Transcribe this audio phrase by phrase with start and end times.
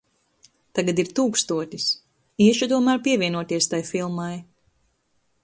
[0.79, 1.85] Tagad ir tūkstotis.
[2.47, 4.33] Iešu tomēr pievienoties tai filmai.